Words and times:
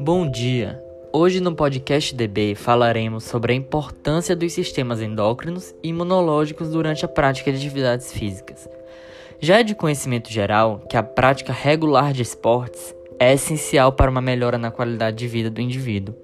Bom 0.00 0.30
dia! 0.30 0.80
Hoje 1.12 1.40
no 1.40 1.56
podcast 1.56 2.14
DB 2.14 2.54
falaremos 2.54 3.24
sobre 3.24 3.52
a 3.52 3.56
importância 3.56 4.36
dos 4.36 4.52
sistemas 4.52 5.02
endócrinos 5.02 5.74
e 5.82 5.88
imunológicos 5.88 6.70
durante 6.70 7.04
a 7.04 7.08
prática 7.08 7.50
de 7.50 7.58
atividades 7.58 8.12
físicas. 8.12 8.68
Já 9.40 9.58
é 9.58 9.64
de 9.64 9.74
conhecimento 9.74 10.30
geral 10.30 10.84
que 10.88 10.96
a 10.96 11.02
prática 11.02 11.52
regular 11.52 12.12
de 12.12 12.22
esportes 12.22 12.94
é 13.18 13.32
essencial 13.32 13.90
para 13.90 14.08
uma 14.08 14.20
melhora 14.20 14.56
na 14.56 14.70
qualidade 14.70 15.16
de 15.16 15.26
vida 15.26 15.50
do 15.50 15.60
indivíduo. 15.60 16.14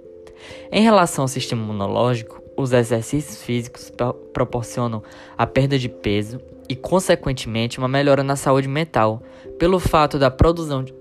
Em 0.71 0.85
relação 0.85 1.25
ao 1.25 1.29
sistema 1.29 1.65
imunológico, 1.65 2.41
os 2.57 2.73
exercícios 2.73 3.43
físicos 3.43 3.93
proporcionam 4.33 5.03
a 5.37 5.49
perda 5.49 5.77
de 5.77 5.89
peso 5.89 6.41
e, 6.69 6.77
consequentemente, 6.77 7.79
uma 7.79 7.89
melhora 7.89 8.23
na 8.23 8.37
saúde 8.37 8.69
mental, 8.69 9.21
pelo 9.59 9.81
fato 9.81 10.17
da 10.17 10.31
produção 10.31 10.85
de 10.85 10.93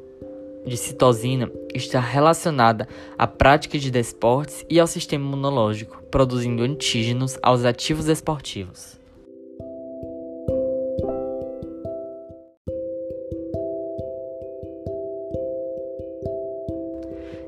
citosina 0.78 1.52
está 1.74 2.00
relacionada 2.00 2.88
à 3.18 3.28
prática 3.28 3.78
de 3.78 3.92
desportos 3.92 4.66
e 4.70 4.80
ao 4.80 4.88
sistema 4.88 5.26
imunológico, 5.26 6.02
produzindo 6.10 6.64
antígenos 6.64 7.38
aos 7.42 7.66
ativos 7.66 8.08
esportivos. 8.08 8.98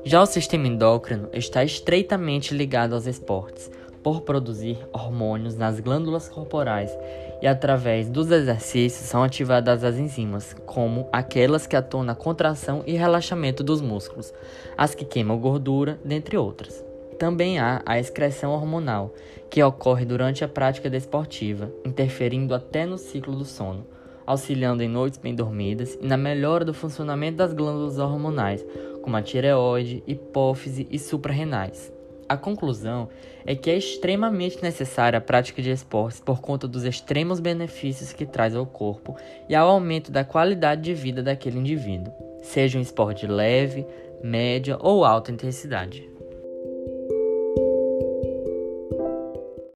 Já 0.04 0.22
o 0.22 0.26
sistema 0.26 0.68
endócrino 0.68 1.28
está 1.32 1.64
estreitamente 1.64 2.54
ligado 2.54 2.94
aos 2.94 3.06
esportes, 3.06 3.70
por 4.06 4.20
produzir 4.20 4.78
hormônios 4.92 5.56
nas 5.56 5.80
glândulas 5.80 6.28
corporais 6.28 6.96
e 7.42 7.46
através 7.48 8.08
dos 8.08 8.30
exercícios 8.30 9.08
são 9.08 9.20
ativadas 9.20 9.82
as 9.82 9.96
enzimas, 9.96 10.54
como 10.64 11.08
aquelas 11.12 11.66
que 11.66 11.74
atuam 11.74 12.04
na 12.04 12.14
contração 12.14 12.84
e 12.86 12.92
relaxamento 12.92 13.64
dos 13.64 13.80
músculos, 13.80 14.32
as 14.78 14.94
que 14.94 15.04
queimam 15.04 15.36
gordura, 15.40 15.98
dentre 16.04 16.36
outras. 16.36 16.84
Também 17.18 17.58
há 17.58 17.82
a 17.84 17.98
excreção 17.98 18.52
hormonal, 18.52 19.12
que 19.50 19.60
ocorre 19.60 20.04
durante 20.04 20.44
a 20.44 20.48
prática 20.48 20.88
desportiva, 20.88 21.72
interferindo 21.84 22.54
até 22.54 22.86
no 22.86 22.98
ciclo 22.98 23.34
do 23.34 23.44
sono, 23.44 23.84
auxiliando 24.24 24.84
em 24.84 24.88
noites 24.88 25.18
bem 25.18 25.34
dormidas 25.34 25.98
e 26.00 26.06
na 26.06 26.16
melhora 26.16 26.64
do 26.64 26.72
funcionamento 26.72 27.38
das 27.38 27.52
glândulas 27.52 27.98
hormonais, 27.98 28.64
como 29.02 29.16
a 29.16 29.22
tireoide, 29.22 30.04
hipófise 30.06 30.86
e 30.92 30.96
suprarrenais. 30.96 31.95
A 32.28 32.36
conclusão 32.36 33.08
é 33.44 33.54
que 33.54 33.70
é 33.70 33.76
extremamente 33.76 34.60
necessária 34.62 35.18
a 35.18 35.22
prática 35.22 35.62
de 35.62 35.70
esportes 35.70 36.20
por 36.20 36.40
conta 36.40 36.66
dos 36.66 36.84
extremos 36.84 37.38
benefícios 37.38 38.12
que 38.12 38.26
traz 38.26 38.54
ao 38.54 38.66
corpo 38.66 39.16
e 39.48 39.54
ao 39.54 39.68
aumento 39.68 40.10
da 40.10 40.24
qualidade 40.24 40.82
de 40.82 40.94
vida 40.94 41.22
daquele 41.22 41.58
indivíduo, 41.58 42.12
seja 42.42 42.78
um 42.78 42.82
esporte 42.82 43.26
leve, 43.26 43.86
média 44.22 44.76
ou 44.80 45.04
alta 45.04 45.30
intensidade. 45.30 46.15